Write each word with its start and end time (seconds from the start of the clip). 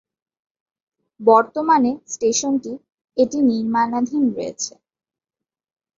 বর্তমানে 1.19 1.91
স্টেশনটি 2.13 2.71
এটি 3.17 3.37
নির্মাণাধীন 3.49 4.23
রয়েছে। 4.29 4.73